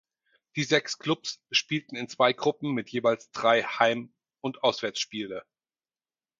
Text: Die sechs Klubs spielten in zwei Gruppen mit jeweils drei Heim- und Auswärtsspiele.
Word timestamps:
Die 0.55 0.63
sechs 0.63 0.97
Klubs 0.97 1.43
spielten 1.51 1.95
in 1.95 2.09
zwei 2.09 2.33
Gruppen 2.33 2.73
mit 2.73 2.89
jeweils 2.89 3.29
drei 3.29 3.61
Heim- 3.61 4.11
und 4.41 4.63
Auswärtsspiele. 4.63 5.45